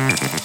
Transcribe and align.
Mm-hmm. 0.00 0.39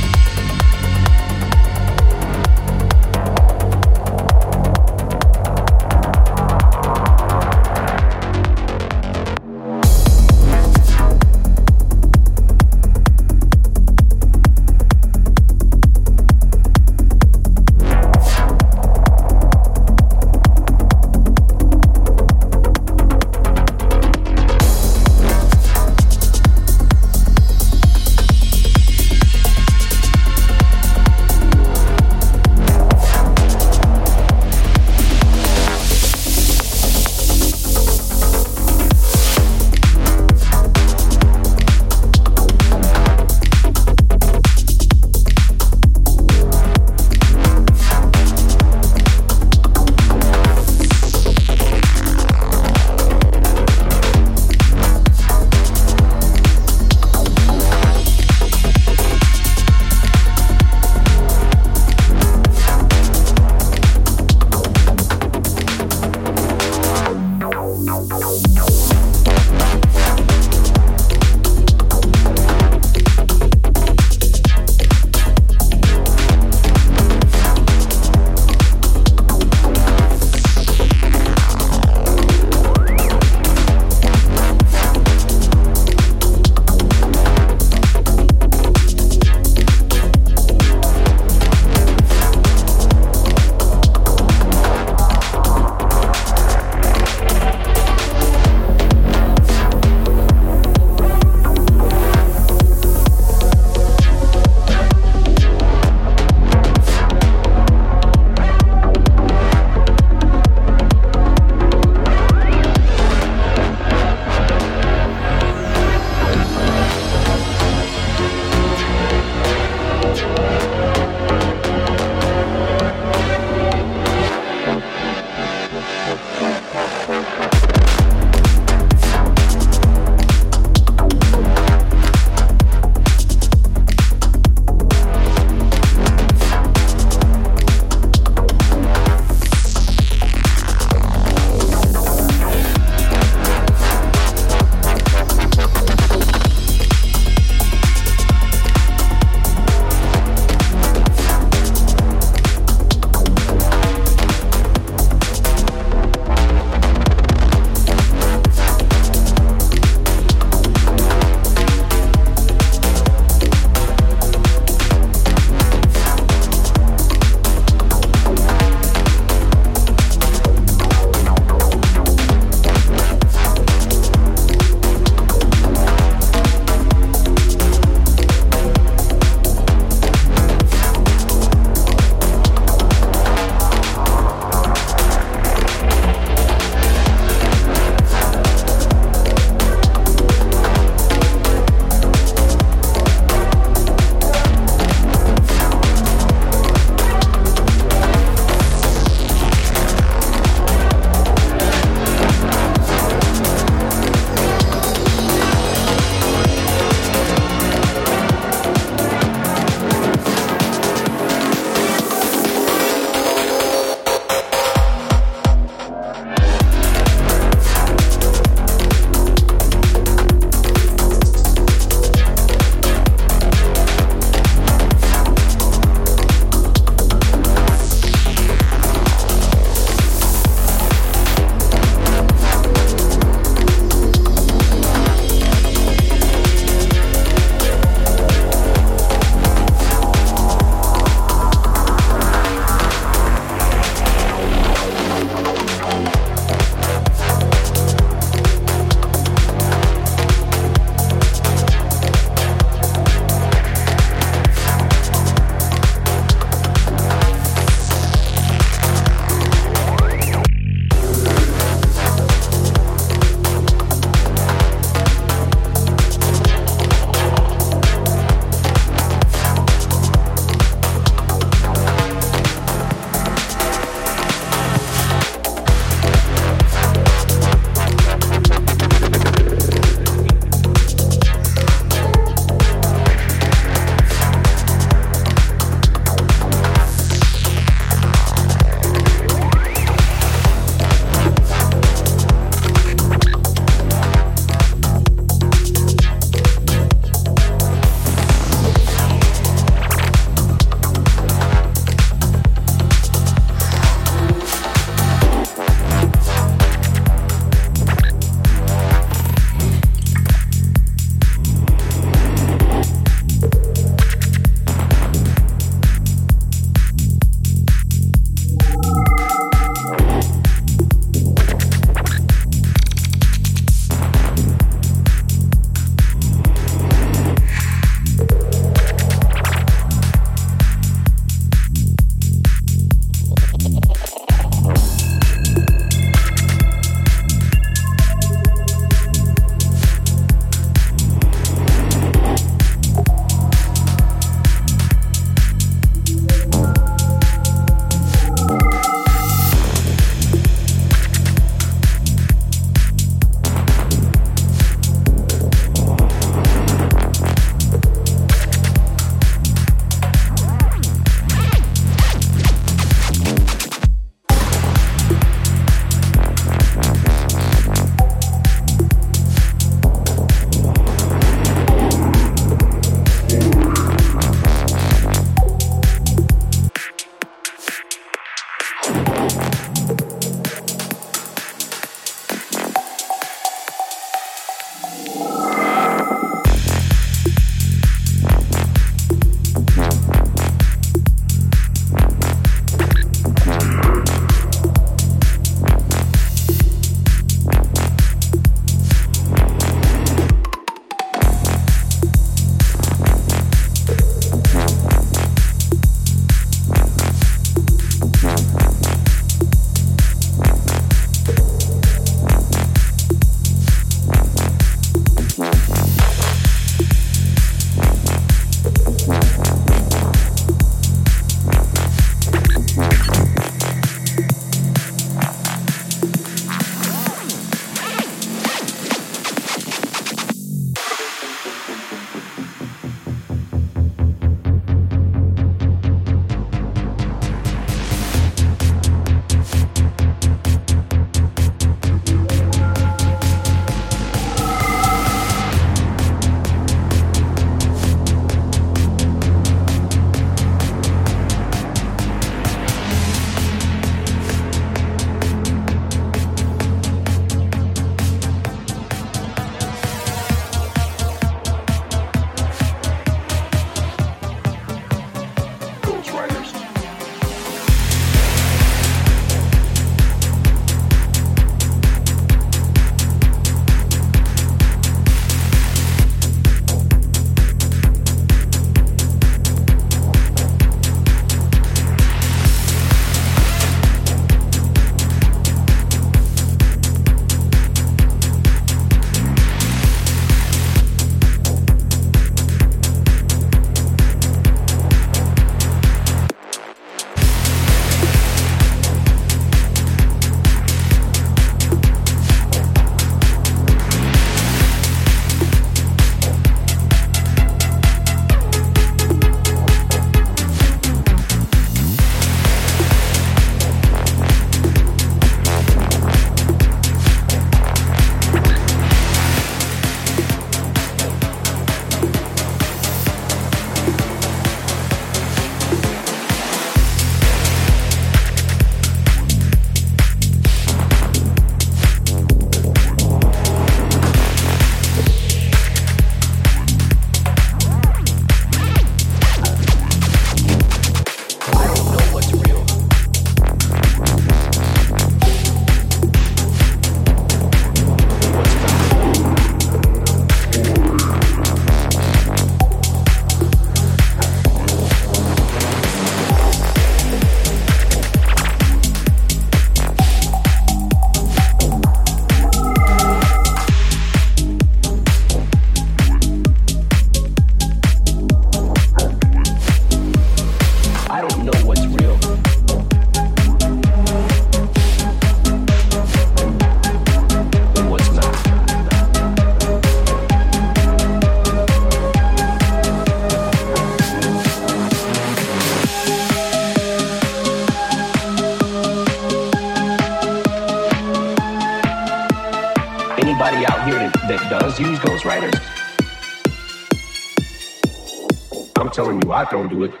Telling 599.69 599.77
you, 599.77 599.85
I 599.85 599.87
don't 599.87 599.91
do 599.91 599.95
it. 599.95 600.00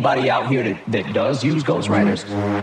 Anybody 0.00 0.30
out 0.30 0.48
here 0.48 0.62
that, 0.62 0.78
that 0.88 1.12
does 1.12 1.44
use 1.44 1.62
ghostwriters? 1.62 2.59